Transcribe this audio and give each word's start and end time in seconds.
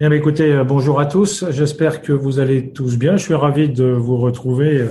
Bien, 0.00 0.12
écoutez, 0.12 0.50
euh, 0.50 0.64
bonjour 0.64 0.98
à 0.98 1.04
tous. 1.04 1.44
J'espère 1.50 2.00
que 2.00 2.14
vous 2.14 2.38
allez 2.38 2.72
tous 2.72 2.96
bien. 2.96 3.18
Je 3.18 3.22
suis 3.22 3.34
ravi 3.34 3.68
de 3.68 3.84
vous 3.84 4.16
retrouver 4.16 4.88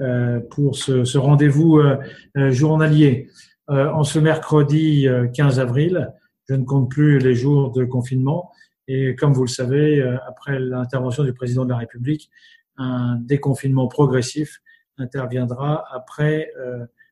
euh, 0.00 0.40
pour 0.50 0.74
ce, 0.74 1.16
rendez-vous 1.16 1.78
euh, 1.78 2.50
journalier. 2.50 3.28
En 3.68 4.02
ce 4.02 4.18
mercredi 4.18 5.06
15 5.32 5.60
avril, 5.60 6.12
je 6.48 6.54
ne 6.54 6.64
compte 6.64 6.90
plus 6.90 7.20
les 7.20 7.36
jours 7.36 7.70
de 7.70 7.84
confinement. 7.84 8.50
Et 8.88 9.14
comme 9.14 9.32
vous 9.32 9.44
le 9.44 9.48
savez, 9.48 10.02
après 10.26 10.58
l'intervention 10.58 11.22
du 11.22 11.32
président 11.32 11.64
de 11.64 11.70
la 11.70 11.76
République, 11.76 12.32
un 12.76 13.14
déconfinement 13.20 13.86
progressif 13.86 14.60
interviendra 14.98 15.84
après, 15.92 16.50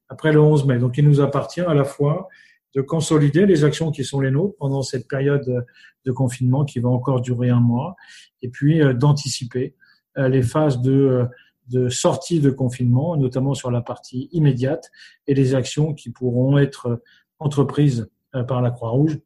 après 0.09 0.33
le 0.33 0.41
11 0.41 0.67
mai. 0.67 0.79
Donc 0.79 0.99
il 0.99 1.05
nous 1.05 1.21
appartient 1.21 1.61
à 1.61 1.75
la 1.75 1.85
fois 1.85 2.29
de 2.75 2.83
consolider 2.83 3.47
les 3.47 3.65
actions 3.65 3.91
qui 3.91 4.05
sont 4.05 4.21
les 4.21 4.31
nôtres 4.31 4.57
pendant 4.59 4.83
cette 4.83 5.09
période 5.09 5.65
de 6.05 6.13
confinement 6.13 6.65
qui 6.65 6.81
va 6.81 6.89
encore 6.89 7.21
durer 7.21 7.51
un 7.51 7.61
mois, 7.61 7.97
et 8.43 8.49
puis 8.49 8.83
euh, 8.83 8.93
d'anticiper 8.93 9.75
euh, 10.17 10.29
les 10.29 10.43
phases 10.43 10.81
de, 10.81 10.93
euh, 10.93 11.27
de 11.69 11.89
sortie 11.89 12.41
de 12.41 12.51
confinement, 12.51 13.17
notamment 13.17 13.55
sur 13.55 13.71
la 13.71 13.83
partie 13.83 14.29
immédiate, 14.33 14.91
et 15.27 15.35
les 15.35 15.55
actions 15.55 15.95
qui 15.95 16.11
pourront 16.11 16.59
être 16.59 17.03
entreprises 17.39 18.09
par 18.49 18.63
la 18.63 18.71
Croix-Rouge. 18.71 19.19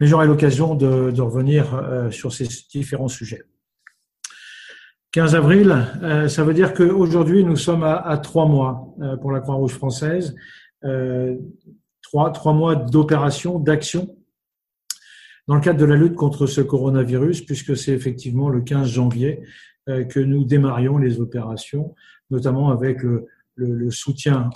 Mais 0.00 0.06
j'aurai 0.06 0.26
l'occasion 0.26 0.74
de, 0.74 1.20
revenir 1.20 2.10
sur 2.10 2.32
ces 2.32 2.48
différents 2.70 3.08
sujets. 3.08 3.42
15 5.12 5.34
avril, 5.34 5.76
ça 6.28 6.42
veut 6.42 6.54
dire 6.54 6.74
qu'aujourd'hui, 6.74 7.44
nous 7.44 7.56
sommes 7.56 7.84
à, 7.84 8.18
trois 8.18 8.46
mois 8.46 8.94
pour 9.20 9.30
la 9.30 9.40
Croix-Rouge 9.40 9.74
française 9.74 10.34
trois, 12.12 12.52
mois 12.52 12.76
d'opération, 12.76 13.58
d'action 13.58 14.16
dans 15.48 15.56
le 15.56 15.60
cadre 15.60 15.80
de 15.80 15.84
la 15.84 15.96
lutte 15.96 16.14
contre 16.14 16.46
ce 16.46 16.60
coronavirus, 16.60 17.40
puisque 17.42 17.76
c'est 17.76 17.92
effectivement 17.92 18.48
le 18.48 18.60
15 18.60 18.88
janvier 18.88 19.42
euh, 19.88 20.04
que 20.04 20.20
nous 20.20 20.44
démarrions 20.44 20.98
les 20.98 21.20
opérations, 21.20 21.94
notamment 22.30 22.70
avec 22.70 23.02
le, 23.02 23.26
soutien 23.90 24.50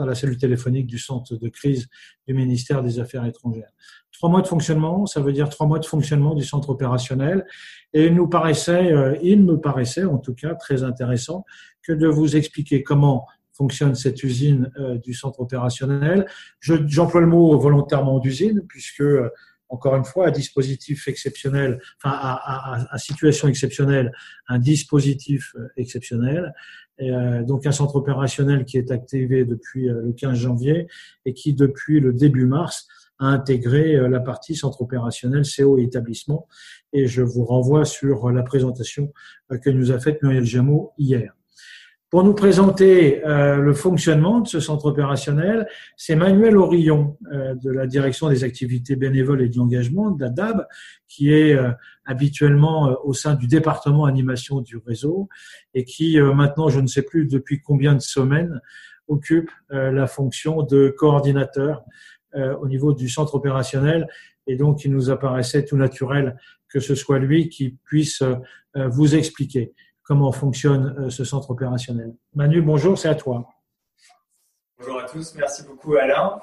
à 0.00 0.06
la 0.06 0.14
cellule 0.14 0.36
téléphonique 0.36 0.86
du 0.86 0.98
centre 0.98 1.36
de 1.36 1.48
crise 1.48 1.88
du 2.28 2.34
ministère 2.34 2.82
des 2.82 3.00
Affaires 3.00 3.24
étrangères. 3.24 3.70
Trois 4.12 4.28
mois 4.28 4.42
de 4.42 4.46
fonctionnement, 4.46 5.06
ça 5.06 5.20
veut 5.20 5.32
dire 5.32 5.48
trois 5.48 5.66
mois 5.66 5.78
de 5.78 5.86
fonctionnement 5.86 6.34
du 6.34 6.44
centre 6.44 6.70
opérationnel. 6.70 7.46
Et 7.92 8.06
il 8.06 8.14
nous 8.14 8.28
paraissait, 8.28 8.92
euh, 8.92 9.16
il 9.22 9.42
me 9.42 9.58
paraissait 9.58 10.04
en 10.04 10.18
tout 10.18 10.34
cas 10.34 10.54
très 10.54 10.82
intéressant 10.82 11.44
que 11.82 11.92
de 11.92 12.06
vous 12.06 12.36
expliquer 12.36 12.82
comment 12.82 13.26
fonctionne 13.52 13.94
cette 13.94 14.22
usine 14.22 14.70
euh, 14.78 14.98
du 14.98 15.14
centre 15.14 15.40
opérationnel. 15.40 16.26
J'emploie 16.60 17.20
le 17.20 17.26
mot 17.26 17.58
volontairement 17.58 18.18
d'usine, 18.18 18.62
puisque, 18.68 19.00
euh, 19.00 19.28
encore 19.68 19.96
une 19.96 20.04
fois, 20.04 20.28
un 20.28 20.30
dispositif 20.30 21.08
exceptionnel, 21.08 21.80
enfin, 22.02 22.14
à, 22.14 22.94
à, 22.94 22.98
situation 22.98 23.48
exceptionnelle, 23.48 24.12
un 24.48 24.58
dispositif 24.58 25.54
euh, 25.56 25.68
exceptionnel. 25.76 26.52
Donc, 27.48 27.66
un 27.66 27.72
centre 27.72 27.96
opérationnel 27.96 28.64
qui 28.64 28.78
est 28.78 28.92
activé 28.92 29.44
depuis 29.44 29.86
le 29.86 30.12
15 30.12 30.38
janvier 30.38 30.86
et 31.24 31.34
qui, 31.34 31.52
depuis 31.52 31.98
le 31.98 32.12
début 32.12 32.46
mars, 32.46 32.86
a 33.18 33.26
intégré 33.26 34.08
la 34.08 34.20
partie 34.20 34.54
centre 34.54 34.82
opérationnel 34.82 35.42
CO 35.42 35.78
et 35.78 35.82
établissement. 35.82 36.46
Et 36.92 37.08
je 37.08 37.22
vous 37.22 37.44
renvoie 37.44 37.84
sur 37.84 38.30
la 38.30 38.44
présentation 38.44 39.12
que 39.48 39.70
nous 39.70 39.90
a 39.90 39.98
faite 39.98 40.22
Muriel 40.22 40.44
Jameau 40.44 40.92
hier. 40.96 41.34
Pour 42.12 42.24
nous 42.24 42.34
présenter 42.34 43.24
euh, 43.24 43.56
le 43.56 43.72
fonctionnement 43.72 44.40
de 44.40 44.46
ce 44.46 44.60
centre 44.60 44.84
opérationnel, 44.84 45.66
c'est 45.96 46.14
Manuel 46.14 46.58
Orillon 46.58 47.16
euh, 47.32 47.54
de 47.54 47.70
la 47.70 47.86
direction 47.86 48.28
des 48.28 48.44
activités 48.44 48.96
bénévoles 48.96 49.40
et 49.40 49.48
de 49.48 49.56
l'engagement 49.56 50.10
de 50.10 50.22
la 50.22 50.28
DAB, 50.28 50.66
qui 51.08 51.32
est 51.32 51.54
euh, 51.54 51.70
habituellement 52.04 52.98
au 53.02 53.14
sein 53.14 53.34
du 53.34 53.46
département 53.46 54.04
animation 54.04 54.60
du 54.60 54.76
réseau 54.76 55.30
et 55.72 55.86
qui 55.86 56.20
maintenant, 56.20 56.68
je 56.68 56.80
ne 56.80 56.86
sais 56.86 57.00
plus 57.00 57.24
depuis 57.26 57.62
combien 57.62 57.94
de 57.94 58.02
semaines, 58.02 58.60
occupe 59.08 59.50
la 59.70 60.06
fonction 60.06 60.62
de 60.62 60.88
coordinateur 60.88 61.82
au 62.34 62.66
niveau 62.66 62.92
du 62.92 63.08
centre 63.08 63.36
opérationnel. 63.36 64.08
Et 64.46 64.56
donc, 64.56 64.84
il 64.84 64.92
nous 64.92 65.10
apparaissait 65.10 65.64
tout 65.64 65.76
naturel 65.76 66.36
que 66.68 66.80
ce 66.80 66.94
soit 66.94 67.20
lui 67.20 67.48
qui 67.48 67.78
puisse 67.84 68.22
vous 68.74 69.14
expliquer 69.14 69.72
comment 70.02 70.32
fonctionne 70.32 70.94
euh, 70.98 71.10
ce 71.10 71.24
centre 71.24 71.50
opérationnel. 71.50 72.14
Manu, 72.34 72.60
bonjour, 72.62 72.98
c'est 72.98 73.08
à 73.08 73.14
toi. 73.14 73.48
Bonjour 74.78 75.00
à 75.00 75.04
tous, 75.04 75.34
merci 75.36 75.64
beaucoup 75.64 75.96
Alain. 75.96 76.40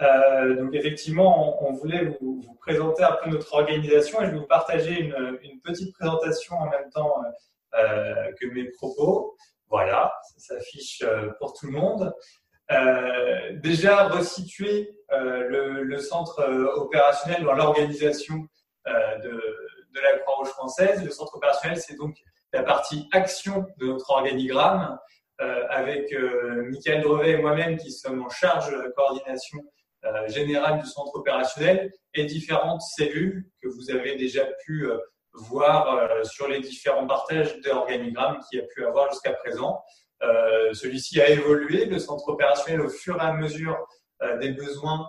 Euh, 0.00 0.56
donc 0.56 0.74
effectivement, 0.74 1.62
on, 1.64 1.74
voulait 1.74 2.16
vous, 2.20 2.42
présenter 2.60 3.04
un 3.04 3.16
peu 3.22 3.30
notre 3.30 3.52
organisation 3.54 4.22
et 4.22 4.26
je 4.26 4.30
vais 4.30 4.38
vous 4.38 4.46
partager 4.46 5.00
une, 5.00 5.60
petite 5.62 5.94
présentation 5.94 6.56
en 6.56 6.68
même 6.70 6.90
temps 6.90 7.14
euh, 7.74 8.32
que 8.40 8.46
mes 8.48 8.64
propos. 8.70 9.36
Voilà, 9.68 10.12
ça 10.24 10.54
s'affiche 10.54 11.04
pour 11.38 11.54
tout 11.54 11.66
le 11.66 11.72
monde. 11.72 12.12
déjà 13.62 14.08
resituer 14.08 14.96
le, 15.10 15.98
centre 15.98 16.42
opérationnel 16.76 17.44
dans 17.44 17.52
l'organisation 17.52 18.34
de, 18.86 19.30
de, 19.30 20.00
la 20.00 20.18
Croix-Rouge 20.18 20.48
française. 20.48 21.04
Le 21.04 21.10
centre 21.10 21.36
opérationnel, 21.36 21.78
c'est 21.78 21.96
donc 21.96 22.16
la 22.52 22.62
partie 22.62 23.08
action 23.12 23.66
de 23.78 23.86
notre 23.86 24.10
organigramme 24.10 24.98
euh, 25.40 25.64
avec 25.70 26.12
euh, 26.12 26.68
Michael 26.70 27.02
Drevet 27.02 27.30
et 27.30 27.36
moi-même 27.38 27.76
qui 27.76 27.90
sommes 27.90 28.22
en 28.22 28.28
charge 28.28 28.70
de 28.70 28.76
la 28.76 28.90
coordination 28.90 29.58
euh, 30.04 30.26
générale 30.26 30.80
du 30.80 30.86
centre 30.86 31.14
opérationnel 31.14 31.92
et 32.14 32.24
différentes 32.24 32.82
cellules 32.96 33.44
que 33.62 33.68
vous 33.68 33.92
avez 33.92 34.16
déjà 34.16 34.44
pu 34.64 34.90
euh, 34.90 34.98
voir 35.32 35.94
euh, 35.94 36.24
sur 36.24 36.48
les 36.48 36.58
différents 36.58 37.06
partages 37.06 37.60
d'organigrammes 37.60 38.40
qu'il 38.50 38.58
y 38.58 38.62
a 38.62 38.66
pu 38.66 38.84
avoir 38.84 39.12
jusqu'à 39.12 39.32
présent. 39.32 39.80
Celui-ci 40.72 41.20
a 41.20 41.28
évolué, 41.30 41.84
le 41.84 41.98
centre 41.98 42.28
opérationnel 42.28 42.80
au 42.80 42.88
fur 42.88 43.16
et 43.16 43.20
à 43.20 43.32
mesure 43.32 43.76
des 44.40 44.50
besoins 44.50 45.04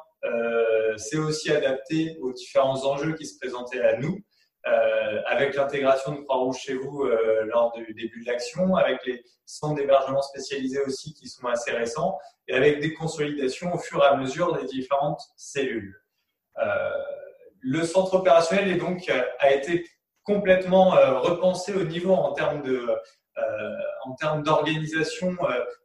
s'est 0.97 1.19
aussi 1.19 1.51
adapté 1.51 2.17
aux 2.19 2.33
différents 2.33 2.83
enjeux 2.83 3.13
qui 3.13 3.27
se 3.27 3.37
présentaient 3.39 3.81
à 3.81 3.97
nous. 3.97 4.17
Euh, 4.65 5.21
avec 5.25 5.55
l'intégration 5.55 6.13
de 6.13 6.21
Croix-Rouge 6.21 6.57
chez 6.57 6.73
vous 6.75 7.03
euh, 7.03 7.43
lors 7.45 7.73
du 7.73 7.93
début 7.93 8.21
de 8.21 8.27
l'action, 8.27 8.77
avec 8.77 9.05
les 9.05 9.21
centres 9.45 9.75
d'hébergement 9.75 10.21
spécialisés 10.21 10.81
aussi 10.87 11.13
qui 11.13 11.27
sont 11.27 11.45
assez 11.47 11.71
récents, 11.71 12.17
et 12.47 12.53
avec 12.53 12.79
des 12.79 12.93
consolidations 12.93 13.73
au 13.73 13.77
fur 13.77 14.01
et 14.01 14.07
à 14.07 14.15
mesure 14.15 14.57
des 14.57 14.65
différentes 14.65 15.21
cellules. 15.35 16.01
Euh, 16.59 16.91
le 17.59 17.83
centre 17.83 18.13
opérationnel 18.13 18.71
est 18.71 18.77
donc 18.77 19.11
a 19.39 19.53
été 19.53 19.85
complètement 20.23 20.91
repensé 21.21 21.73
au 21.73 21.83
niveau 21.83 22.13
en 22.13 22.33
termes 22.33 22.61
de 22.61 22.87
en 24.05 24.13
termes 24.15 24.43
d'organisation 24.43 25.35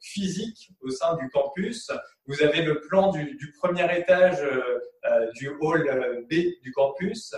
physique 0.00 0.70
au 0.82 0.90
sein 0.90 1.16
du 1.16 1.30
campus. 1.30 1.90
Vous 2.26 2.42
avez 2.42 2.62
le 2.62 2.80
plan 2.80 3.10
du, 3.12 3.54
premier 3.60 3.96
étage 3.96 4.42
du 5.34 5.48
hall 5.60 6.26
B 6.28 6.60
du 6.62 6.72
campus 6.72 7.32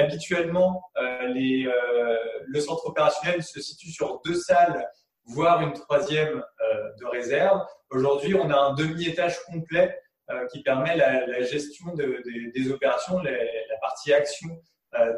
habituellement, 0.00 0.90
euh, 0.96 1.34
euh, 1.34 2.16
le 2.46 2.60
centre 2.60 2.86
opérationnel 2.86 3.42
se 3.42 3.60
situe 3.60 3.90
sur 3.90 4.20
deux 4.24 4.34
salles, 4.34 4.88
voire 5.24 5.60
une 5.62 5.72
troisième 5.72 6.42
de 6.98 7.06
réserve. 7.06 7.60
Aujourd'hui, 7.90 8.34
on 8.34 8.50
a 8.50 8.56
un 8.56 8.74
demi-étage 8.74 9.38
complet 9.44 10.00
qui 10.52 10.62
permet 10.62 10.96
la, 10.96 11.42
gestion 11.42 11.92
de, 11.94 12.22
des 12.54 12.70
opérations, 12.70 13.18
la, 13.18 13.32
la 13.32 13.76
partie 13.80 14.12
action 14.12 14.48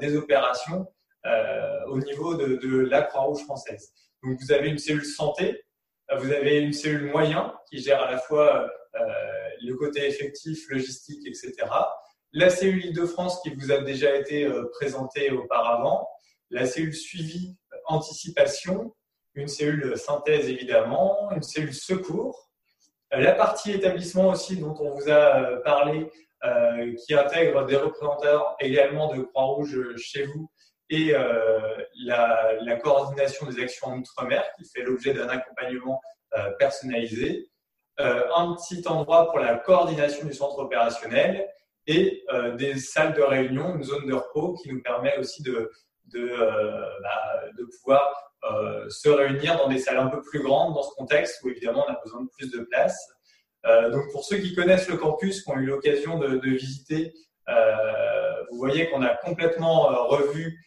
des 0.00 0.16
opérations 0.16 0.86
au 1.86 1.98
niveau 1.98 2.34
de, 2.34 2.56
de 2.56 2.80
la 2.80 3.02
Croix-Rouge 3.02 3.44
française. 3.44 3.92
Donc, 4.22 4.38
vous 4.40 4.52
avez 4.52 4.68
une 4.68 4.78
cellule 4.78 5.04
santé, 5.04 5.64
vous 6.14 6.32
avez 6.32 6.60
une 6.60 6.72
cellule 6.72 7.10
moyen 7.10 7.54
qui 7.70 7.78
gère 7.78 8.02
à 8.02 8.10
la 8.10 8.18
fois 8.18 8.68
le 9.62 9.74
côté 9.76 10.06
effectif, 10.06 10.68
logistique, 10.68 11.26
etc 11.26 11.66
la 12.32 12.50
cellule 12.50 12.86
Île-de-France 12.86 13.40
qui 13.42 13.50
vous 13.50 13.72
a 13.72 13.78
déjà 13.78 14.14
été 14.16 14.44
euh, 14.44 14.70
présentée 14.72 15.30
auparavant, 15.30 16.08
la 16.50 16.66
cellule 16.66 16.94
suivi 16.94 17.56
euh, 17.72 17.76
anticipation, 17.86 18.94
une 19.34 19.48
cellule 19.48 19.96
synthèse 19.96 20.48
évidemment, 20.48 21.30
une 21.32 21.42
cellule 21.42 21.74
secours, 21.74 22.50
euh, 23.14 23.20
la 23.20 23.32
partie 23.32 23.72
établissement 23.72 24.28
aussi 24.28 24.56
dont 24.56 24.74
on 24.80 24.94
vous 24.94 25.10
a 25.10 25.60
parlé, 25.62 26.10
qui 27.06 27.14
intègre 27.14 27.64
des 27.66 27.76
représentants 27.76 28.56
également 28.58 29.14
de 29.14 29.22
Croix-Rouge 29.22 29.94
chez 29.96 30.24
vous 30.24 30.50
et 30.90 31.12
la, 32.04 32.54
la, 32.60 32.76
coordination 32.80 33.46
des 33.46 33.62
actions 33.62 33.86
en 33.86 33.98
Outre-mer 33.98 34.42
qui 34.56 34.64
fait 34.68 34.82
l'objet 34.82 35.14
d'un 35.14 35.28
accompagnement 35.28 36.00
personnalisé, 36.58 37.48
un 37.96 38.56
petit 38.56 38.82
endroit 38.88 39.30
pour 39.30 39.38
la 39.38 39.54
coordination 39.54 40.26
du 40.26 40.34
centre 40.34 40.58
opérationnel 40.58 41.48
et 41.86 42.24
euh, 42.32 42.54
des 42.56 42.78
salles 42.78 43.14
de 43.14 43.22
réunion, 43.22 43.76
une 43.76 43.84
zone 43.84 44.06
de 44.06 44.14
repos 44.14 44.54
qui 44.54 44.72
nous 44.72 44.82
permet 44.82 45.16
aussi 45.18 45.42
de, 45.42 45.70
de, 46.12 46.30
euh, 46.30 46.86
bah, 47.02 47.42
pouvoir 47.78 48.12
euh, 48.44 48.88
se 48.88 49.08
réunir 49.08 49.56
dans 49.56 49.68
des 49.68 49.78
salles 49.78 49.98
un 49.98 50.08
peu 50.08 50.22
plus 50.22 50.42
grandes 50.42 50.74
dans 50.74 50.82
ce 50.82 50.94
contexte 50.94 51.42
où 51.42 51.48
évidemment 51.48 51.84
on 51.86 51.92
a 51.92 52.00
besoin 52.04 52.22
de 52.22 52.28
plus 52.36 52.50
de 52.50 52.60
place. 52.64 52.98
donc 53.92 54.10
pour 54.12 54.24
ceux 54.24 54.38
qui 54.38 54.54
connaissent 54.54 54.88
le 54.88 54.96
campus, 54.96 55.42
qui 55.42 55.50
ont 55.50 55.58
eu 55.58 55.66
l'occasion 55.66 56.18
de, 56.18 56.36
de, 56.36 56.50
visiter 56.50 57.14
vous 58.50 58.58
voyez 58.58 58.90
qu'on 58.90 59.02
a 59.02 59.14
complètement 59.14 59.86
revu 60.08 60.58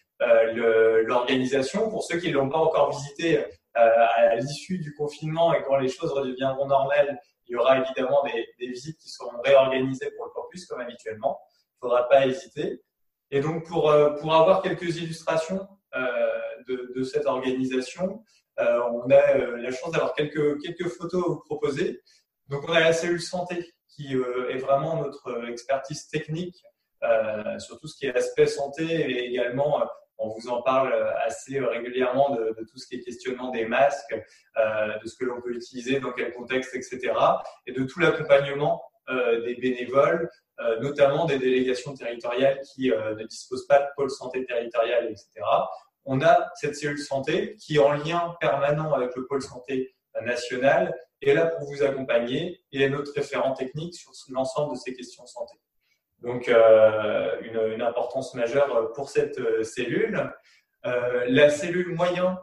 l'organisation. 1.06 1.90
Pour 1.90 2.04
ceux 2.04 2.18
qui 2.18 2.30
ne 2.30 2.34
l'ont 2.34 2.50
pas 2.50 2.58
encore 2.58 2.98
visité 2.98 3.44
à 3.74 4.36
l'issue 4.38 4.80
du 4.80 4.94
confinement 4.94 5.54
et 5.54 5.62
quand 5.64 5.78
les 5.78 5.90
choses 5.90 6.12
redeviendront 6.12 6.68
normales, 6.68 7.20
il 7.48 7.54
y 7.54 7.56
aura 7.56 7.80
évidemment 7.80 8.24
des, 8.24 8.68
visites 8.68 8.98
qui 8.98 9.10
seront 9.10 9.40
réorganisées 9.44 10.12
pour 10.18 10.26
le 10.26 10.32
corpus 10.32 10.66
comme 10.66 10.80
habituellement. 10.80 11.40
Il 11.50 11.86
ne 11.86 11.90
faudra 11.90 12.10
pas 12.10 12.26
hésiter. 12.26 12.82
Et 13.32 13.42
donc, 13.42 13.66
pour, 13.68 13.94
pour 14.20 14.34
avoir 14.34 14.62
quelques 14.62 14.98
illustrations 14.98 15.68
de, 15.94 16.94
de, 16.96 17.04
cette 17.04 17.26
organisation, 17.26 18.24
euh, 18.60 18.82
on 18.92 19.10
a 19.10 19.36
euh, 19.36 19.58
la 19.58 19.72
chance 19.72 19.92
d'avoir 19.92 20.14
quelques, 20.14 20.62
quelques 20.62 20.88
photos 20.88 21.24
à 21.24 21.28
vous 21.28 21.42
proposer. 21.42 22.02
Donc, 22.48 22.68
on 22.68 22.74
a 22.74 22.80
la 22.80 22.94
cellule 22.94 23.22
santé 23.22 23.74
qui 23.90 24.16
euh, 24.16 24.50
est 24.50 24.58
vraiment 24.58 25.02
notre 25.02 25.50
expertise 25.50 26.08
technique 26.08 26.64
sur 27.60 27.80
tout 27.80 27.88
ce 27.88 27.96
qui 27.98 28.08
est 28.08 28.16
aspect 28.16 28.48
santé 28.48 28.84
et 28.84 29.28
également 29.28 29.80
on 30.18 30.30
vous 30.30 30.48
en 30.50 30.62
parle 30.62 30.94
assez 31.26 31.60
régulièrement 31.60 32.36
de, 32.36 32.56
tout 32.70 32.78
ce 32.78 32.88
qui 32.88 32.96
est 32.96 33.02
questionnement 33.02 33.52
des 33.52 33.66
masques, 33.66 34.16
de 34.56 35.08
ce 35.08 35.16
que 35.18 35.26
l'on 35.26 35.42
peut 35.42 35.54
utiliser, 35.54 36.00
dans 36.00 36.12
quel 36.12 36.34
contexte, 36.34 36.76
etc. 36.76 37.14
Et 37.68 37.74
de 37.74 37.84
tout 37.84 38.00
l'accompagnement 38.00 38.82
des 39.10 39.56
bénévoles, 39.56 40.30
notamment 40.82 41.26
des 41.26 41.38
délégations 41.38 41.94
territoriales 41.94 42.62
qui 42.62 42.90
ne 42.90 43.24
disposent 43.26 43.68
pas 43.68 43.80
de 43.80 43.88
pôle 43.96 44.10
santé 44.10 44.46
territorial, 44.46 45.06
etc 45.06 45.44
on 46.06 46.22
a 46.22 46.52
cette 46.56 46.76
cellule 46.76 47.00
santé 47.00 47.56
qui, 47.56 47.80
en 47.80 47.94
lien 47.94 48.36
permanent 48.40 48.94
avec 48.94 49.16
le 49.16 49.26
pôle 49.26 49.42
santé 49.42 49.96
national, 50.22 50.96
est 51.22 51.34
là 51.34 51.48
pour 51.48 51.68
vous 51.68 51.84
accompagner 51.84 52.64
et 52.72 52.84
est 52.84 52.90
notre 52.90 53.12
référent 53.14 53.54
technique 53.54 53.96
sur 53.96 54.12
l'ensemble 54.30 54.76
de 54.76 54.80
ces 54.80 54.94
questions 54.94 55.26
santé. 55.26 55.56
Donc, 56.22 56.50
euh, 56.50 57.40
une, 57.42 57.82
importance 57.82 58.34
majeure 58.34 58.92
pour 58.94 59.10
cette 59.10 59.40
euh, 59.40 59.64
cellule. 59.64 60.32
Euh, 60.86 61.26
la 61.28 61.50
cellule 61.50 61.96
moyen 61.96 62.40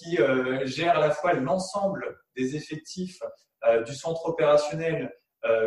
qui 0.00 0.18
gère 0.64 0.98
à 0.98 1.00
la 1.00 1.10
fois 1.12 1.32
l'ensemble 1.32 2.18
des 2.36 2.56
effectifs 2.56 3.20
du 3.86 3.94
centre 3.94 4.26
opérationnel, 4.26 5.14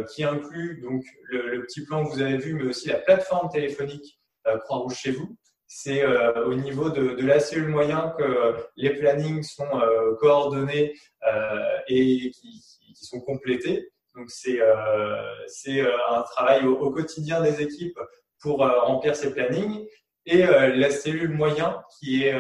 qui 0.10 0.26
inclut 0.26 0.82
donc 0.82 1.02
le, 1.24 1.62
petit 1.62 1.86
plan 1.86 2.04
que 2.04 2.10
vous 2.10 2.22
avez 2.22 2.36
vu, 2.36 2.54
mais 2.54 2.66
aussi 2.66 2.90
la 2.90 2.98
plateforme 2.98 3.48
téléphonique 3.48 4.20
Croix-Rouge 4.66 4.98
chez 4.98 5.12
vous, 5.12 5.38
c'est 5.74 6.04
euh, 6.04 6.48
au 6.48 6.54
niveau 6.54 6.90
de, 6.90 7.16
la 7.26 7.40
cellule 7.40 7.70
moyen 7.70 8.14
que 8.18 8.58
les 8.76 8.90
plannings 8.90 9.42
sont 9.42 9.80
euh, 9.80 10.16
coordonnés 10.16 10.94
euh, 11.26 11.78
et 11.88 12.30
qui, 12.32 12.62
sont 12.94 13.22
complétés. 13.22 13.90
Donc 14.16 14.30
c'est 14.30 14.60
un 14.62 16.22
travail 16.24 16.66
au, 16.66 16.92
quotidien 16.92 17.42
des 17.42 17.62
équipes 17.62 18.00
pour 18.40 18.60
remplir 18.60 19.16
ces 19.16 19.34
plannings. 19.34 19.86
Et 20.26 20.44
la 20.44 20.90
cellule 20.92 21.30
moyen 21.30 21.82
qui 21.98 22.24
est 22.24 22.36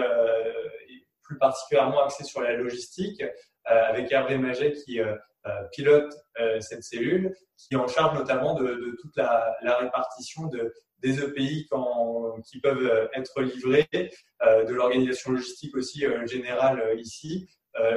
plus 1.23 1.37
particulièrement 1.37 2.03
axée 2.03 2.23
sur 2.23 2.41
la 2.41 2.53
logistique, 2.53 3.23
avec 3.63 4.11
Hervé 4.11 4.37
Maget 4.37 4.73
qui 4.73 4.99
pilote 5.71 6.13
cette 6.59 6.83
cellule, 6.83 7.33
qui 7.57 7.75
est 7.75 7.77
en 7.77 7.87
charge 7.87 8.17
notamment 8.17 8.55
de, 8.55 8.97
toute 9.01 9.15
la, 9.15 9.55
répartition 9.79 10.47
de, 10.47 10.73
des 11.01 11.19
EPI 11.23 11.67
quand, 11.69 12.39
qui 12.41 12.59
peuvent 12.59 13.09
être 13.13 13.41
livrés, 13.41 13.87
euh, 14.45 14.63
de 14.63 14.73
l'organisation 14.73 15.31
logistique 15.31 15.75
aussi 15.75 16.05
euh, 16.05 16.25
générale 16.25 16.79
euh, 16.79 16.95
ici, 16.95 17.47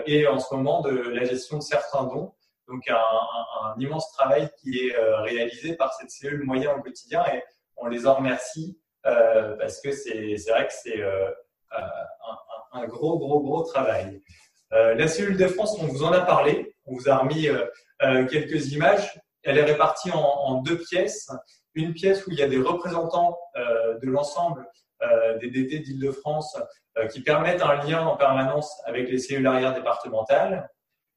et 0.06 0.28
en 0.28 0.38
ce 0.38 0.54
moment 0.54 0.82
de 0.82 0.90
la 0.90 1.24
gestion 1.24 1.58
de 1.58 1.62
certains 1.62 2.04
dons. 2.04 2.32
Donc 2.68 2.88
un, 2.88 3.74
immense 3.78 4.10
travail 4.12 4.48
qui 4.58 4.88
est 4.88 4.96
réalisé 4.96 5.74
par 5.74 5.92
cette 5.94 6.10
cellule 6.10 6.44
moyen 6.44 6.74
au 6.74 6.80
quotidien 6.80 7.24
et 7.32 7.42
on 7.76 7.88
les 7.88 8.06
en 8.06 8.14
remercie 8.14 8.78
parce 9.02 9.80
que 9.80 9.92
c'est 9.92 10.36
vrai 10.48 10.66
que 10.66 10.72
c'est 10.72 11.02
un, 11.02 12.36
un, 12.72 12.86
gros, 12.86 13.18
gros, 13.18 13.40
gros 13.40 13.62
travail. 13.64 14.22
la 14.70 15.08
cellule 15.08 15.36
de 15.36 15.46
France, 15.48 15.76
on 15.80 15.86
vous 15.86 16.04
en 16.04 16.12
a 16.12 16.20
parlé, 16.20 16.76
on 16.86 16.94
vous 16.94 17.10
a 17.10 17.18
remis 17.18 17.48
quelques 18.30 18.72
images. 18.72 19.20
Elle 19.42 19.58
est 19.58 19.64
répartie 19.64 20.10
en, 20.10 20.20
en 20.20 20.62
deux 20.62 20.78
pièces 20.78 21.28
une 21.74 21.92
pièce 21.92 22.26
où 22.26 22.30
il 22.30 22.38
y 22.38 22.42
a 22.42 22.48
des 22.48 22.58
représentants 22.58 23.38
euh, 23.56 23.98
de 23.98 24.06
l'ensemble 24.06 24.66
euh, 25.02 25.38
des 25.38 25.50
DT 25.50 25.80
d'Île-de-France 25.80 26.56
euh, 26.98 27.06
qui 27.08 27.20
permettent 27.20 27.62
un 27.62 27.74
lien 27.84 28.06
en 28.06 28.16
permanence 28.16 28.80
avec 28.86 29.08
les 29.08 29.18
cellules 29.18 29.46
arrière 29.46 29.74
départementales 29.74 30.68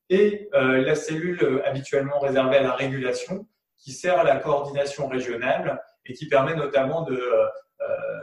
et 0.09 0.49
la 0.53 0.95
cellule 0.95 1.61
habituellement 1.65 2.19
réservée 2.19 2.57
à 2.57 2.63
la 2.63 2.73
régulation 2.73 3.47
qui 3.77 3.91
sert 3.91 4.19
à 4.19 4.23
la 4.23 4.37
coordination 4.37 5.07
régionale 5.07 5.81
et 6.05 6.13
qui 6.13 6.27
permet 6.27 6.55
notamment 6.55 7.03
de, 7.03 7.21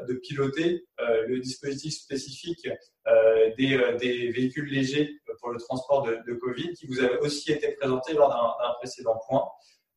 de 0.09 0.15
piloter 0.15 0.87
le 0.99 1.39
dispositif 1.41 1.95
spécifique 1.95 2.69
des, 3.59 3.97
des, 4.01 4.31
véhicules 4.31 4.71
légers 4.71 5.21
pour 5.41 5.51
le 5.51 5.59
transport 5.59 6.03
de, 6.03 6.19
de, 6.27 6.35
Covid 6.35 6.73
qui 6.73 6.87
vous 6.87 7.01
avait 7.01 7.19
aussi 7.19 7.53
été 7.53 7.73
présenté 7.73 8.15
lors 8.15 8.31
d'un 8.31 8.73
précédent 8.81 9.21
point. 9.29 9.45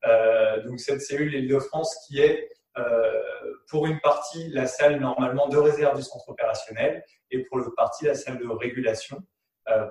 Euh, 0.05 0.61
donc 0.63 0.79
cette 0.79 1.01
cellule 1.01 1.33
Île-de-France 1.33 1.95
qui 2.07 2.19
est 2.19 2.49
euh, 2.77 3.11
pour 3.69 3.87
une 3.87 3.99
partie 3.99 4.47
la 4.49 4.67
salle 4.67 4.99
normalement 4.99 5.47
de 5.47 5.57
réserve 5.57 5.97
du 5.97 6.03
centre 6.03 6.29
opérationnel 6.29 7.03
et 7.31 7.43
pour 7.45 7.57
l'autre 7.57 7.73
partie 7.75 8.05
la 8.05 8.13
salle 8.13 8.37
de 8.37 8.47
régulation 8.47 9.17
euh, 9.17 9.21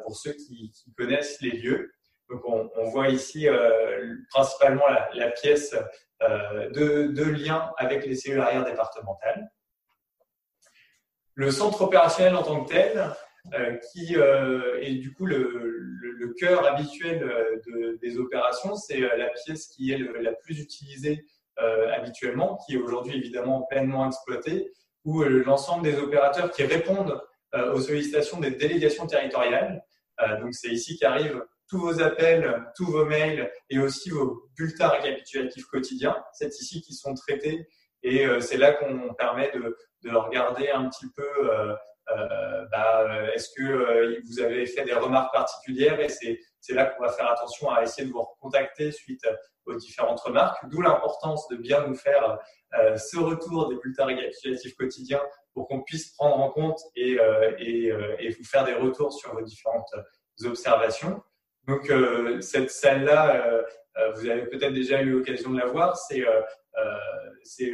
pour 0.02 0.16
ceux 0.16 0.32
qui, 0.32 0.72
connaissent 0.96 1.40
les 1.40 1.50
lieux. 1.50 1.92
Donc 2.28 2.42
on, 2.46 2.84
voit 2.90 3.08
ici 3.08 3.46
principalement 4.30 4.86
la, 5.14 5.30
pièce 5.30 5.76
de, 6.20 7.08
de, 7.08 7.22
lien 7.24 7.72
avec 7.76 8.04
les 8.06 8.16
cellules 8.16 8.40
arrière 8.40 8.64
départementales. 8.64 9.48
Le 11.34 11.50
centre 11.50 11.82
opérationnel 11.82 12.34
en 12.34 12.42
tant 12.42 12.64
que 12.64 12.72
tel, 12.72 13.12
euh, 13.54 13.76
qui 13.92 14.16
euh, 14.16 14.80
est 14.80 14.94
du 14.94 15.12
coup 15.12 15.24
le, 15.24 16.34
cœur 16.38 16.66
habituel 16.66 17.22
euh, 17.22 17.60
de, 17.66 17.98
des 18.02 18.18
opérations. 18.18 18.74
C'est 18.74 19.00
la 19.00 19.28
pièce 19.28 19.68
qui 19.68 19.92
est 19.92 19.98
la 19.98 20.32
plus 20.32 20.60
utilisée 20.60 21.24
habituellement, 21.94 22.58
qui 22.66 22.74
est 22.74 22.76
aujourd'hui 22.76 23.16
évidemment 23.16 23.62
pleinement 23.62 24.06
exploitée, 24.06 24.70
où 25.04 25.22
l'ensemble 25.22 25.84
des 25.84 25.96
opérateurs 25.98 26.50
qui 26.50 26.64
répondent 26.64 27.18
aux 27.54 27.80
sollicitations 27.80 28.40
des 28.40 28.50
délégations 28.50 29.06
territoriales, 29.06 29.82
donc 30.40 30.54
c'est 30.54 30.68
ici 30.68 30.98
qu'arrivent 30.98 31.42
tous 31.68 31.78
vos 31.78 32.00
appels, 32.00 32.64
tous 32.76 32.86
vos 32.86 33.04
mails 33.04 33.50
et 33.70 33.78
aussi 33.78 34.10
vos 34.10 34.48
bulletins 34.56 34.88
récapitulatifs 34.88 35.66
quotidiens. 35.66 36.16
C'est 36.32 36.54
ici 36.60 36.82
qu'ils 36.82 36.96
sont 36.96 37.14
traités 37.14 37.68
et 38.02 38.26
c'est 38.40 38.56
là 38.56 38.72
qu'on 38.72 39.14
permet 39.14 39.50
de, 39.52 39.76
de, 40.02 40.14
regarder 40.14 40.70
un 40.70 40.88
petit 40.88 41.06
peu 41.16 41.24
euh, 42.08 42.64
bah, 42.70 43.00
euh, 43.00 43.32
est-ce 43.32 43.48
que 43.56 43.62
euh, 43.64 44.20
vous 44.26 44.40
avez 44.40 44.64
fait 44.66 44.84
des 44.84 44.94
remarques 44.94 45.32
particulières 45.34 45.98
et 45.98 46.08
c'est 46.08 46.74
là 46.74 46.86
qu'on 46.86 47.02
va 47.02 47.10
faire 47.10 47.30
attention 47.30 47.68
à 47.70 47.82
essayer 47.82 48.06
de 48.06 48.12
vous 48.12 48.22
recontacter 48.22 48.92
suite 48.92 49.26
aux 49.64 49.74
différentes 49.74 50.20
remarques, 50.20 50.64
d'où 50.68 50.80
l'importance 50.82 51.48
de 51.48 51.56
bien 51.56 51.84
nous 51.86 51.96
faire 51.96 52.38
ce 52.72 53.18
retour 53.18 53.68
des 53.68 53.76
bulletins 53.76 54.04
récapitulatifs 54.04 54.76
quotidiens 54.76 55.22
pour 55.56 55.68
qu'on 55.68 55.80
puisse 55.80 56.12
prendre 56.12 56.38
en 56.38 56.50
compte 56.50 56.78
et, 56.94 57.16
et, 57.58 57.86
et, 58.18 58.28
vous 58.28 58.44
faire 58.44 58.64
des 58.64 58.74
retours 58.74 59.10
sur 59.10 59.32
vos 59.32 59.40
différentes 59.40 59.88
observations. 60.44 61.22
Donc 61.66 61.90
cette 62.42 62.70
salle-là, 62.70 63.64
vous 64.14 64.28
avez 64.28 64.42
peut-être 64.42 64.74
déjà 64.74 65.00
eu 65.00 65.12
l'occasion 65.12 65.48
de 65.50 65.58
la 65.58 65.64
voir, 65.64 65.96
c'est 65.96 66.20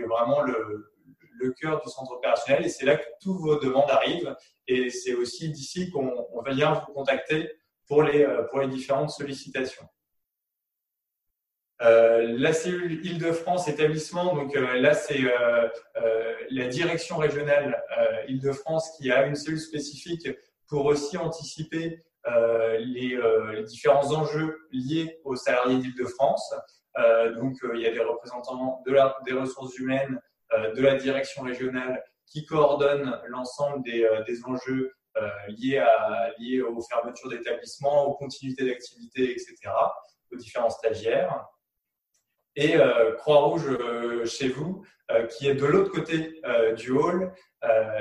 vraiment 0.08 0.42
le, 0.42 1.54
cœur 1.60 1.82
du 1.82 1.90
centre 1.90 2.12
opérationnel 2.12 2.64
et 2.64 2.68
c'est 2.68 2.86
là 2.86 2.96
que 2.96 3.04
toutes 3.20 3.40
vos 3.40 3.58
demandes 3.58 3.90
arrivent. 3.90 4.32
Et 4.68 4.90
c'est 4.90 5.14
aussi 5.14 5.50
d'ici 5.50 5.90
qu'on 5.90 6.40
va 6.40 6.52
vient 6.52 6.72
vous 6.74 6.92
contacter 6.92 7.50
euh, 7.90 8.42
pour 8.44 8.60
les 8.60 8.68
différentes 8.68 9.10
sollicitations. 9.10 9.86
Euh, 11.82 12.34
la 12.38 12.52
cellule 12.52 13.04
Île-de-France 13.04 13.68
établissement, 13.68 14.34
donc 14.34 14.54
euh, 14.56 14.74
là 14.78 14.94
c'est 14.94 15.20
la 16.50 16.66
direction 16.66 17.16
régionale 17.16 17.82
Île-de-France 18.28 18.96
qui 18.96 19.10
a 19.10 19.26
une 19.26 19.34
cellule 19.34 19.60
spécifique 19.60 20.28
pour 20.68 20.86
aussi 20.86 21.16
anticiper 21.16 22.02
les, 22.78 23.18
différents 23.66 24.12
enjeux 24.12 24.58
liés 24.70 25.20
aux 25.24 25.36
salariés 25.36 25.78
d'Île-de-France. 25.78 26.54
donc 27.36 27.56
il 27.74 27.80
y 27.80 27.86
a 27.86 27.90
des 27.90 28.00
représentants 28.00 28.82
des 28.86 29.32
ressources 29.32 29.78
humaines, 29.78 30.20
euh, 30.54 30.74
de 30.74 30.82
la 30.82 30.96
direction 30.96 31.42
régionale 31.42 32.02
qui 32.26 32.44
coordonne 32.44 33.18
l'ensemble 33.28 33.82
des, 33.84 34.04
euh, 34.04 34.22
enjeux 34.46 34.92
euh, 35.16 35.28
liés, 35.48 35.84
liés 36.38 36.62
aux 36.62 36.80
fermetures 36.82 37.30
d'établissements, 37.30 38.06
aux 38.06 38.14
continuités 38.14 38.66
d'activité, 38.66 39.30
etc., 39.30 39.54
aux 40.30 40.36
différents 40.36 40.70
stagiaires. 40.70 41.46
Et 42.56 42.74
Croix-Rouge 43.18 43.78
chez 44.26 44.48
vous, 44.48 44.84
qui 45.30 45.48
est 45.48 45.54
de 45.54 45.66
l'autre 45.66 45.90
côté 45.90 46.40
du 46.76 46.90
hall 46.90 47.32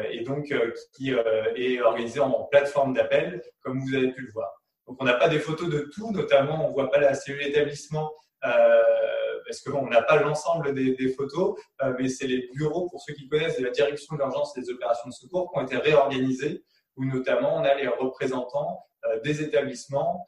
et 0.10 0.22
donc 0.24 0.53
qui 0.93 1.12
est 1.12 1.81
organisé 1.81 2.20
en 2.20 2.43
plateforme 2.46 2.93
d'appel, 2.93 3.41
comme 3.62 3.79
vous 3.79 3.96
avez 3.96 4.12
pu 4.12 4.24
le 4.24 4.31
voir. 4.31 4.51
Donc 4.88 4.98
on 5.00 5.05
n'a 5.05 5.13
pas 5.13 5.29
des 5.29 5.39
photos 5.39 5.70
de 5.70 5.89
tout, 5.93 6.12
notamment 6.12 6.65
on 6.65 6.70
ne 6.70 6.74
voit 6.74 6.89
pas 6.91 7.00
la 7.00 7.13
cellule 7.13 7.43
établissement 7.43 8.12
parce 8.41 9.62
qu'on 9.62 9.88
n'a 9.88 10.01
pas 10.01 10.17
l'ensemble 10.22 10.74
des, 10.74 10.96
des, 10.96 11.10
photos, 11.10 11.60
mais 12.00 12.10
c'est 12.10 12.27
les 12.27 12.50
bureaux, 12.53 12.88
pour 12.89 13.01
ceux 13.01 13.13
qui 13.13 13.27
connaissent, 13.27 13.58
de 13.60 13.65
la 13.65 13.72
direction 13.72 14.15
de 14.15 14.22
l'urgence 14.22 14.58
et 14.58 14.62
des 14.62 14.70
opérations 14.70 15.10
de 15.10 15.13
secours 15.13 15.51
qui 15.51 15.60
ont 15.60 15.63
été 15.63 15.77
réorganisés, 15.77 16.63
où 16.96 17.05
notamment 17.05 17.58
on 17.58 17.63
a 17.63 17.74
les 17.75 17.88
représentants 17.88 18.84
des 19.24 19.41
établissements, 19.41 20.27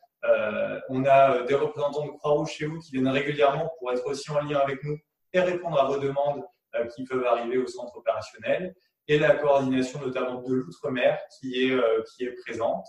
on 0.90 1.06
a 1.06 1.44
des 1.44 1.56
représentants 1.56 2.06
de 2.06 2.12
Croix-Rouge 2.12 2.52
chez 2.52 2.66
vous 2.66 2.80
qui 2.80 2.92
viennent 2.92 3.08
régulièrement 3.08 3.72
pour 3.80 3.92
être 3.92 4.06
aussi 4.08 4.32
en 4.32 4.40
lien 4.42 4.60
avec 4.60 4.84
nous 4.84 4.98
et 5.34 5.40
répondre 5.40 5.80
à 5.80 5.86
vos 5.86 5.98
demandes 5.98 6.44
qui 6.96 7.04
peuvent 7.04 7.26
arriver 7.26 7.58
au 7.58 7.68
centre 7.68 7.96
opérationnel 7.98 8.74
et 9.08 9.20
la 9.20 9.36
coordination 9.36 10.00
notamment 10.00 10.42
de 10.42 10.54
l'outre-mer 10.54 11.20
qui 11.40 11.66
est, 11.66 11.72
euh, 11.72 12.04
qui 12.16 12.26
est 12.26 12.34
présente. 12.44 12.88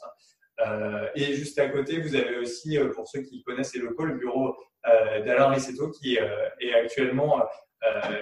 Euh, 0.61 1.09
et 1.15 1.35
juste 1.35 1.59
à 1.59 1.69
côté, 1.69 2.01
vous 2.01 2.15
avez 2.15 2.39
aussi, 2.39 2.79
euh, 2.79 2.93
pour 2.93 3.09
ceux 3.09 3.23
qui 3.23 3.43
connaissent 3.43 3.75
locaux, 3.75 4.05
le 4.05 4.15
bureau 4.15 4.57
d'Alain 5.25 5.49
Rissetto 5.49 5.91
qui 5.93 6.17
est 6.17 6.75
actuellement 6.75 7.43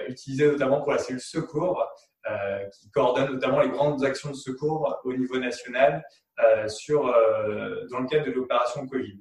utilisé 0.07 0.47
notamment 0.47 0.79
pour 0.79 0.93
la 0.93 0.97
cellule 0.97 1.19
secours, 1.19 1.85
qui 2.71 2.89
coordonne 2.91 3.33
notamment 3.33 3.59
les 3.59 3.69
grandes 3.69 4.03
actions 4.03 4.31
de 4.31 4.35
secours 4.35 4.97
au 5.03 5.13
niveau 5.13 5.37
national 5.37 6.03
sur, 6.67 7.03
dans 7.91 7.99
le 7.99 8.07
cadre 8.07 8.25
de 8.25 8.31
l'opération 8.31 8.87
Covid. 8.87 9.19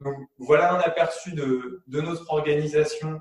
Donc 0.00 0.16
voilà 0.38 0.74
un 0.74 0.80
aperçu 0.80 1.32
de, 1.32 1.82
notre 1.88 2.30
organisation 2.30 3.20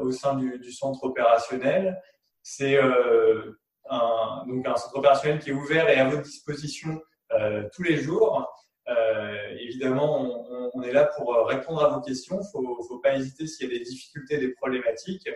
au 0.00 0.10
sein 0.10 0.34
du, 0.34 0.70
centre 0.70 1.02
opérationnel. 1.04 1.98
C'est 2.42 2.78
un, 2.78 4.44
donc 4.46 4.66
un 4.66 4.76
centre 4.76 4.98
opérationnel 4.98 5.38
qui 5.40 5.50
est 5.50 5.54
ouvert 5.54 5.88
et 5.88 5.98
à 5.98 6.08
votre 6.08 6.22
disposition 6.22 7.00
euh, 7.34 7.68
tous 7.74 7.82
les 7.82 7.96
jours. 7.96 8.46
Euh, 8.88 9.56
évidemment, 9.60 10.44
on, 10.74 10.82
est 10.82 10.92
là 10.92 11.06
pour 11.16 11.34
euh, 11.34 11.44
répondre 11.44 11.82
à 11.84 11.88
vos 11.88 12.00
questions. 12.00 12.40
Il 12.40 12.50
faut, 12.50 12.82
faut, 12.88 12.98
pas 12.98 13.14
hésiter 13.14 13.46
s'il 13.46 13.68
y 13.68 13.74
a 13.74 13.78
des 13.78 13.84
difficultés, 13.84 14.38
des 14.38 14.52
problématiques. 14.52 15.28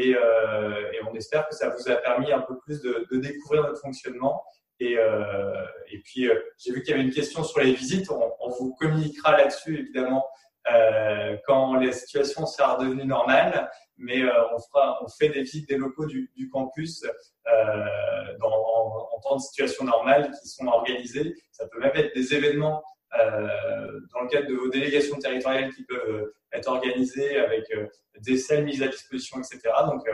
Et, 0.00 0.14
euh, 0.14 0.92
et, 0.92 1.00
on 1.06 1.14
espère 1.14 1.46
que 1.46 1.54
ça 1.54 1.68
vous 1.68 1.90
a 1.90 1.96
permis 1.96 2.32
un 2.32 2.40
peu 2.40 2.58
plus 2.60 2.80
de, 2.80 3.06
découvrir 3.12 3.64
notre 3.64 3.80
fonctionnement. 3.80 4.42
Et, 4.78 4.96
euh, 4.96 5.52
puis, 6.04 6.26
euh, 6.26 6.40
j'ai 6.58 6.72
vu 6.72 6.82
qu'il 6.82 6.92
y 6.92 6.94
avait 6.94 7.02
une 7.02 7.12
question 7.12 7.44
sur 7.44 7.60
les 7.60 7.74
visites. 7.74 8.10
On, 8.10 8.48
vous 8.48 8.74
communiquera 8.80 9.36
là-dessus, 9.36 9.78
évidemment, 9.78 10.26
quand 11.46 11.74
la 11.74 11.92
situation 11.92 12.46
sera 12.46 12.74
redevenue 12.76 13.04
normale 13.04 13.70
mais 14.02 14.22
on, 14.24 15.08
fait 15.08 15.28
des 15.28 15.42
visites 15.42 15.68
des 15.68 15.76
locaux 15.76 16.06
du, 16.06 16.48
campus 16.50 17.04
en, 17.46 18.46
en, 18.46 19.20
temps 19.20 19.36
de 19.36 19.42
situation 19.42 19.84
normale 19.84 20.30
qui 20.40 20.48
sont 20.48 20.66
organisés. 20.68 21.34
Ça 21.50 21.68
peut 21.68 21.80
même 21.80 21.92
être 21.94 22.14
des 22.14 22.34
événements 22.34 22.82
dans 23.12 24.20
le 24.22 24.28
cadre 24.28 24.48
de 24.48 24.54
vos 24.54 24.68
délégations 24.68 25.18
territoriales 25.18 25.72
qui 25.74 25.84
peuvent 25.84 26.32
être 26.52 26.68
organisées 26.68 27.38
avec 27.38 27.64
des 28.18 28.38
salles 28.38 28.64
mises 28.64 28.82
à 28.82 28.88
disposition, 28.88 29.38
etc. 29.38 29.60
Donc, 29.86 30.08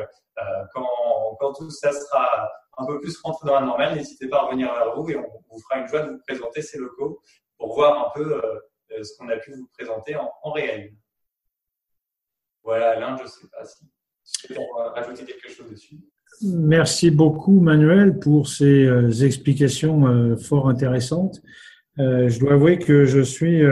quand, 0.72 1.52
tout 1.52 1.70
ça 1.70 1.92
sera 1.92 2.50
un 2.78 2.86
peu 2.86 3.00
plus 3.00 3.18
rentré 3.20 3.48
dans 3.48 3.54
la 3.54 3.66
normale, 3.66 3.94
n'hésitez 3.96 4.28
pas 4.28 4.38
à 4.38 4.42
revenir 4.46 4.72
vers 4.72 4.94
vous 4.94 5.10
et 5.10 5.16
on 5.16 5.42
vous 5.50 5.60
fera 5.60 5.80
une 5.80 5.88
joie 5.88 6.02
de 6.02 6.12
vous 6.12 6.20
présenter 6.26 6.62
ces 6.62 6.78
locaux 6.78 7.20
pour 7.58 7.74
voir 7.74 8.06
un 8.06 8.18
peu 8.18 8.42
ce 8.90 9.16
qu'on 9.18 9.28
a 9.28 9.36
pu 9.36 9.52
vous 9.52 9.68
présenter 9.76 10.16
en, 10.16 10.30
en 10.42 10.52
réel. 10.52 10.94
Voilà, 12.66 12.90
Alain, 12.90 13.16
je 13.16 13.22
ne 13.22 13.28
sais 13.28 13.46
pas 13.46 13.64
si 14.24 14.48
tu 14.48 14.54
peux 14.54 14.60
rajouter 14.94 15.24
quelque 15.24 15.48
chose 15.48 15.70
dessus. 15.70 16.00
Merci 16.42 17.10
beaucoup, 17.10 17.60
Manuel, 17.60 18.18
pour 18.18 18.48
ces 18.48 18.84
euh, 18.84 19.10
explications 19.24 20.06
euh, 20.08 20.36
fort 20.36 20.68
intéressantes. 20.68 21.40
Euh, 21.98 22.28
je 22.28 22.38
dois 22.38 22.54
avouer 22.54 22.78
que 22.78 23.04
je 23.04 23.20
suis. 23.20 23.62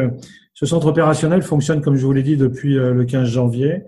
Ce 0.55 0.67
centre 0.67 0.87
opérationnel 0.87 1.43
fonctionne, 1.43 1.81
comme 1.81 1.97
je 1.97 2.05
vous 2.05 2.13
l'ai 2.13 2.23
dit, 2.23 2.37
depuis 2.37 2.75
le 2.75 3.05
15 3.05 3.29
janvier. 3.29 3.83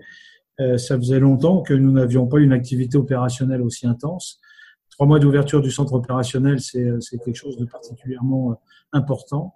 Ça 0.59 0.97
faisait 0.97 1.19
longtemps 1.19 1.61
que 1.61 1.73
nous 1.73 1.91
n'avions 1.91 2.27
pas 2.27 2.39
une 2.39 2.51
activité 2.51 2.97
opérationnelle 2.97 3.61
aussi 3.61 3.87
intense. 3.87 4.41
Trois 4.89 5.05
mois 5.05 5.19
d'ouverture 5.19 5.61
du 5.61 5.71
centre 5.71 5.93
opérationnel, 5.93 6.59
c'est 6.59 7.17
quelque 7.23 7.35
chose 7.35 7.57
de 7.57 7.65
particulièrement 7.65 8.59
important. 8.91 9.55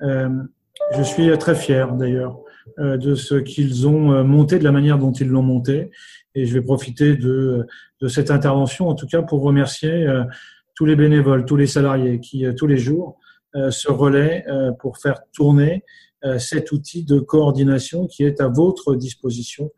Je 0.00 1.02
suis 1.02 1.36
très 1.38 1.54
fier 1.54 1.92
d'ailleurs 1.94 2.40
euh, 2.78 2.96
de 2.96 3.14
ce 3.14 3.34
qu'ils 3.34 3.86
ont 3.88 4.12
euh, 4.12 4.22
monté, 4.22 4.58
de 4.58 4.64
la 4.64 4.72
manière 4.72 4.98
dont 4.98 5.12
ils 5.12 5.28
l'ont 5.28 5.42
monté. 5.42 5.90
Et 6.34 6.46
je 6.46 6.54
vais 6.54 6.62
profiter 6.62 7.16
de, 7.16 7.66
de 8.00 8.08
cette 8.08 8.30
intervention, 8.30 8.88
en 8.88 8.94
tout 8.94 9.06
cas, 9.06 9.22
pour 9.22 9.42
remercier 9.42 9.90
euh, 9.90 10.24
tous 10.74 10.84
les 10.86 10.96
bénévoles, 10.96 11.44
tous 11.44 11.56
les 11.56 11.66
salariés 11.66 12.20
qui, 12.20 12.46
tous 12.56 12.66
les 12.66 12.78
jours, 12.78 13.18
se 13.54 13.90
relaient 13.90 14.44
pour 14.78 14.98
faire 14.98 15.20
tourner 15.32 15.84
cet 16.38 16.72
outil 16.72 17.04
de 17.04 17.20
coordination 17.20 18.06
qui 18.06 18.24
est 18.24 18.40
à 18.40 18.48
votre 18.48 18.94
disposition 18.94 19.70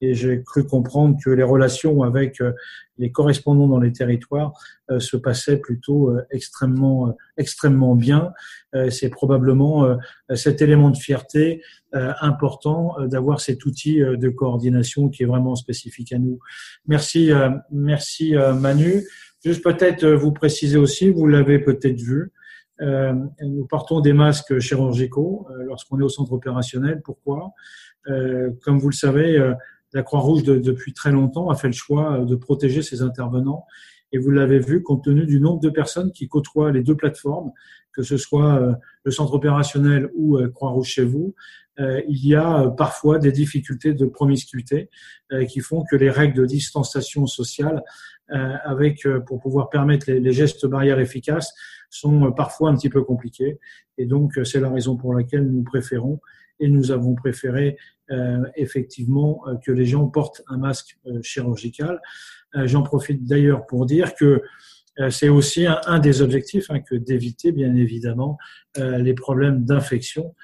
et 0.00 0.14
j'ai 0.14 0.42
cru 0.42 0.64
comprendre 0.64 1.16
que 1.22 1.30
les 1.30 1.42
relations 1.42 2.02
avec 2.02 2.40
euh, 2.40 2.52
les 2.98 3.10
correspondants 3.10 3.68
dans 3.68 3.78
les 3.78 3.92
territoires 3.92 4.52
euh, 4.90 5.00
se 5.00 5.16
passaient 5.16 5.58
plutôt 5.58 6.10
euh, 6.10 6.22
extrêmement 6.30 7.16
extrêmement 7.36 7.94
bien. 7.94 8.32
C'est 8.90 9.08
probablement 9.08 9.96
cet 10.34 10.60
élément 10.60 10.90
de 10.90 10.96
fierté 10.96 11.62
important 11.92 12.96
d'avoir 13.06 13.40
cet 13.40 13.64
outil 13.64 14.00
de 14.00 14.28
coordination 14.28 15.08
qui 15.08 15.22
est 15.22 15.26
vraiment 15.26 15.54
spécifique 15.54 16.12
à 16.12 16.18
nous. 16.18 16.38
Merci 16.86 17.30
merci 17.70 18.34
Manu. 18.34 19.04
Juste 19.42 19.64
peut-être 19.64 20.06
vous 20.06 20.32
préciser 20.32 20.76
aussi, 20.76 21.08
vous 21.08 21.26
l'avez 21.26 21.60
peut-être 21.60 22.00
vu, 22.00 22.30
nous 22.80 23.66
portons 23.66 24.00
des 24.00 24.12
masques 24.12 24.58
chirurgicaux 24.58 25.46
lorsqu'on 25.66 25.98
est 26.00 26.04
au 26.04 26.08
centre 26.08 26.32
opérationnel. 26.32 27.02
Pourquoi? 27.04 27.52
Comme 28.06 28.78
vous 28.78 28.88
le 28.88 28.94
savez, 28.94 29.54
la 29.92 30.02
Croix-Rouge, 30.02 30.42
depuis 30.44 30.92
très 30.92 31.10
longtemps, 31.10 31.48
a 31.48 31.54
fait 31.54 31.68
le 31.68 31.72
choix 31.72 32.20
euh, 32.20 32.24
de 32.24 32.36
protéger 32.36 32.82
ses 32.82 33.02
intervenants. 33.02 33.64
Et 34.12 34.18
vous 34.18 34.30
l'avez 34.30 34.58
vu, 34.58 34.82
compte 34.82 35.04
tenu 35.04 35.26
du 35.26 35.40
nombre 35.40 35.60
de 35.60 35.70
personnes 35.70 36.12
qui 36.12 36.28
côtoient 36.28 36.72
les 36.72 36.82
deux 36.82 36.96
plateformes, 36.96 37.52
que 37.92 38.02
ce 38.02 38.16
soit 38.16 38.60
euh, 38.60 38.72
le 39.04 39.10
centre 39.10 39.34
opérationnel 39.34 40.10
ou 40.14 40.38
euh, 40.38 40.48
Croix-Rouge 40.48 40.88
chez 40.88 41.04
vous, 41.04 41.34
il 42.08 42.26
y 42.26 42.34
a 42.34 42.74
parfois 42.76 43.20
des 43.20 43.30
difficultés 43.30 43.94
de 43.94 44.04
promiscuité 44.04 44.90
qui 45.48 45.60
font 45.60 45.84
que 45.88 45.94
les 45.94 46.10
règles 46.10 46.36
de 46.36 46.44
distanciation 46.44 47.28
sociale, 47.28 47.84
avec 48.30 49.06
pour 49.26 49.40
pouvoir 49.40 49.70
permettre 49.70 50.10
les, 50.10 50.32
gestes 50.32 50.66
barrières 50.66 51.00
efficaces, 51.00 51.54
sont 51.90 52.32
parfois 52.32 52.70
un 52.70 52.74
petit 52.74 52.90
peu 52.90 53.02
compliquées. 53.02 53.58
Et 53.96 54.06
donc, 54.06 54.38
c'est 54.44 54.60
la 54.60 54.70
raison 54.70 54.96
pour 54.96 55.14
laquelle 55.14 55.50
nous 55.50 55.62
préférons 55.62 56.20
et 56.60 56.68
nous 56.68 56.90
avons 56.90 57.14
préféré 57.14 57.76
euh, 58.10 58.42
effectivement 58.56 59.42
euh, 59.46 59.56
que 59.56 59.70
les 59.70 59.84
gens 59.84 60.06
portent 60.06 60.42
un 60.48 60.56
masque 60.56 60.98
euh, 61.06 61.20
chirurgical. 61.22 62.00
J'en 62.64 62.82
profite 62.82 63.26
d'ailleurs 63.26 63.66
pour 63.66 63.84
dire 63.84 64.14
que 64.14 64.40
c'est 65.10 65.28
aussi 65.28 65.66
un, 65.66 65.98
des 65.98 66.22
objectifs 66.22 66.70
hein, 66.70 66.80
que 66.80 66.94
d'éviter 66.94 67.52
bien 67.52 67.76
évidemment 67.76 68.38
les 68.78 69.12
problèmes 69.12 69.66
d'infection 69.66 70.34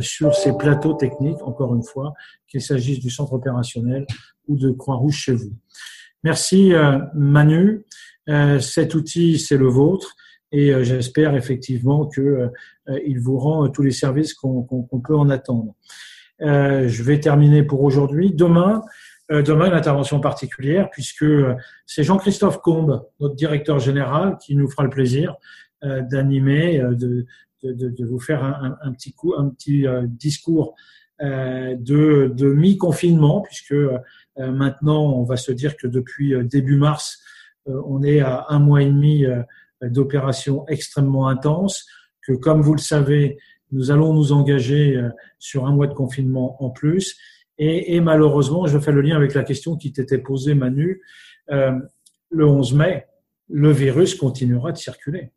sur 0.00 0.34
ces 0.34 0.52
plateaux 0.56 0.94
techniques, 0.94 1.40
encore 1.42 1.76
une 1.76 1.84
fois, 1.84 2.12
qu'il 2.48 2.60
s'agisse 2.60 2.98
du 2.98 3.08
centre 3.08 3.34
opérationnel 3.34 4.04
ou 4.48 4.56
de 4.56 4.72
Croix-Rouge 4.72 5.14
chez 5.14 5.34
vous. 5.34 5.52
Merci 6.24 6.72
Manu. 7.14 7.84
cet 8.60 8.94
outil, 8.94 9.38
c'est 9.38 9.56
le 9.56 9.68
vôtre 9.68 10.16
et 10.50 10.72
j'espère 10.82 11.36
effectivement 11.36 12.08
qu'il 12.08 13.20
vous 13.20 13.38
rend 13.38 13.68
tous 13.68 13.82
les 13.82 13.92
services 13.92 14.34
qu'on 14.34 15.00
peut 15.04 15.16
en 15.16 15.30
attendre. 15.30 15.74
Euh, 16.42 16.88
je 16.88 17.02
vais 17.02 17.20
terminer 17.20 17.62
pour 17.62 17.82
aujourd'hui. 17.82 18.32
Demain, 18.32 18.82
euh, 19.30 19.42
demain, 19.42 19.66
une 19.66 19.74
intervention 19.74 20.20
particulière 20.20 20.90
puisque 20.90 21.22
euh, 21.22 21.54
c'est 21.86 22.02
Jean-Christophe 22.02 22.60
Combe, 22.60 23.06
notre 23.20 23.34
directeur 23.34 23.78
général, 23.78 24.36
qui 24.44 24.56
nous 24.56 24.68
fera 24.68 24.82
le 24.82 24.90
plaisir 24.90 25.36
d'animer, 26.10 26.78
de, 26.92 27.26
vous 28.06 28.18
faire 28.18 28.42
un, 28.42 28.74
un, 28.80 28.92
petit 28.92 29.12
coup, 29.12 29.34
un 29.36 29.50
petit 29.50 29.84
discours 30.08 30.74
de, 31.20 32.32
de 32.34 32.54
mi-confinement, 32.54 33.42
puisque 33.42 33.74
maintenant, 34.36 35.12
on 35.12 35.24
va 35.24 35.36
se 35.36 35.52
dire 35.52 35.76
que 35.76 35.86
depuis 35.86 36.34
début 36.44 36.76
mars, 36.76 37.20
on 37.66 38.02
est 38.02 38.20
à 38.20 38.46
un 38.48 38.58
mois 38.58 38.82
et 38.82 38.86
demi 38.86 39.24
d'opérations 39.82 40.66
extrêmement 40.68 41.28
intenses, 41.28 41.86
que 42.22 42.32
comme 42.32 42.62
vous 42.62 42.74
le 42.74 42.80
savez, 42.80 43.38
nous 43.74 43.90
allons 43.90 44.14
nous 44.14 44.32
engager 44.32 44.96
euh, 44.96 45.10
sur 45.38 45.66
un 45.66 45.72
mois 45.72 45.86
de 45.86 45.94
confinement 45.94 46.62
en 46.62 46.70
plus. 46.70 47.16
Et, 47.58 47.94
et 47.94 48.00
malheureusement, 48.00 48.66
je 48.66 48.78
fais 48.78 48.92
le 48.92 49.00
lien 49.00 49.16
avec 49.16 49.34
la 49.34 49.42
question 49.42 49.76
qui 49.76 49.92
t'était 49.92 50.18
posée, 50.18 50.54
Manu. 50.54 51.02
Euh, 51.50 51.72
le 52.30 52.46
11 52.46 52.74
mai, 52.74 53.06
le 53.48 53.70
virus 53.70 54.14
continuera 54.14 54.72
de 54.72 54.78
circuler. 54.78 55.30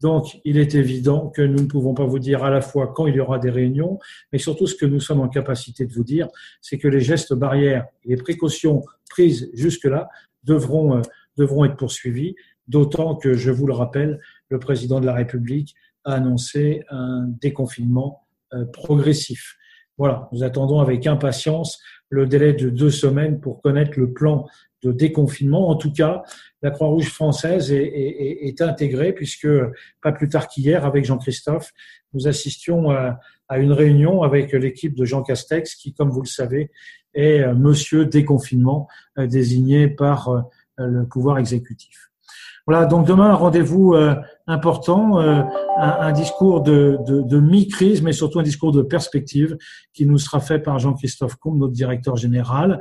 Donc, 0.00 0.40
il 0.44 0.58
est 0.58 0.74
évident 0.74 1.28
que 1.28 1.42
nous 1.42 1.60
ne 1.60 1.66
pouvons 1.66 1.92
pas 1.92 2.04
vous 2.04 2.20
dire 2.20 2.44
à 2.44 2.50
la 2.50 2.60
fois 2.60 2.92
quand 2.94 3.06
il 3.06 3.16
y 3.16 3.20
aura 3.20 3.38
des 3.38 3.50
réunions, 3.50 3.98
mais 4.32 4.38
surtout 4.38 4.66
ce 4.66 4.76
que 4.76 4.86
nous 4.86 5.00
sommes 5.00 5.20
en 5.20 5.28
capacité 5.28 5.86
de 5.86 5.92
vous 5.92 6.04
dire, 6.04 6.28
c'est 6.60 6.78
que 6.78 6.86
les 6.86 7.00
gestes 7.00 7.34
barrières 7.34 7.86
et 8.04 8.10
les 8.10 8.16
précautions 8.16 8.82
prises 9.10 9.50
jusque-là 9.54 10.08
devront, 10.44 10.98
euh, 10.98 11.02
devront 11.36 11.64
être 11.64 11.76
poursuivis, 11.76 12.36
d'autant 12.68 13.16
que, 13.16 13.34
je 13.34 13.50
vous 13.50 13.66
le 13.66 13.72
rappelle, 13.72 14.20
le 14.48 14.58
président 14.60 15.00
de 15.00 15.06
la 15.06 15.14
République 15.14 15.74
a 16.04 16.14
annoncé 16.14 16.84
un 16.90 17.26
déconfinement 17.40 18.26
euh, 18.54 18.64
progressif. 18.66 19.56
voilà, 19.96 20.28
nous 20.32 20.44
attendons 20.44 20.78
avec 20.78 21.06
impatience 21.06 21.80
le 22.08 22.26
délai 22.26 22.52
de 22.52 22.70
deux 22.70 22.90
semaines 22.90 23.40
pour 23.40 23.60
connaître 23.60 23.98
le 23.98 24.12
plan 24.12 24.46
de 24.82 24.92
déconfinement. 24.92 25.68
En 25.68 25.76
tout 25.76 25.92
cas, 25.92 26.22
la 26.62 26.70
Croix-Rouge 26.70 27.08
française 27.08 27.72
est, 27.72 28.60
intégrée 28.60 29.12
puisque 29.12 29.48
pas 30.02 30.12
plus 30.12 30.28
tard 30.28 30.48
qu'hier, 30.48 30.84
avec 30.84 31.04
Jean-Christophe, 31.04 31.72
nous 32.12 32.26
assistions 32.26 32.90
à, 32.90 33.18
une 33.56 33.72
réunion 33.72 34.22
avec 34.22 34.52
l'équipe 34.52 34.94
de 34.94 35.04
Jean 35.04 35.22
Castex 35.22 35.74
qui, 35.74 35.94
comme 35.94 36.10
vous 36.10 36.20
le 36.20 36.28
savez, 36.28 36.70
est 37.14 37.40
euh, 37.40 37.54
monsieur 37.54 38.04
déconfinement 38.04 38.88
euh, 39.18 39.26
désigné 39.26 39.88
par 39.88 40.28
euh, 40.28 40.42
le 40.76 41.06
pouvoir 41.06 41.38
exécutif. 41.38 42.10
Voilà, 42.66 42.84
donc 42.84 43.06
demain, 43.06 43.30
un 43.30 43.34
rendez-vous 43.34 43.96
important, 44.46 45.18
un, 45.18 46.12
discours 46.12 46.60
de, 46.60 46.98
de 47.06 47.40
mi-crise, 47.40 48.02
mais 48.02 48.12
surtout 48.12 48.40
un 48.40 48.42
discours 48.42 48.72
de 48.72 48.82
perspective 48.82 49.56
qui 49.94 50.04
nous 50.04 50.18
sera 50.18 50.38
fait 50.38 50.58
par 50.58 50.78
Jean-Christophe 50.78 51.36
Combe, 51.36 51.58
notre 51.58 51.72
directeur 51.72 52.16
général. 52.16 52.78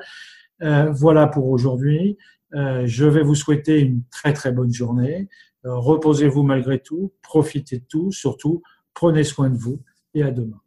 Euh, 0.61 0.91
voilà 0.91 1.27
pour 1.27 1.47
aujourd'hui. 1.47 2.17
Euh, 2.53 2.83
je 2.85 3.05
vais 3.05 3.23
vous 3.23 3.35
souhaiter 3.35 3.79
une 3.79 4.03
très 4.09 4.33
très 4.33 4.51
bonne 4.51 4.73
journée. 4.73 5.27
Euh, 5.65 5.75
reposez-vous 5.75 6.43
malgré 6.43 6.79
tout, 6.79 7.13
profitez 7.21 7.79
de 7.79 7.85
tout, 7.85 8.11
surtout 8.11 8.61
prenez 8.93 9.23
soin 9.23 9.49
de 9.49 9.57
vous 9.57 9.79
et 10.13 10.23
à 10.23 10.31
demain. 10.31 10.59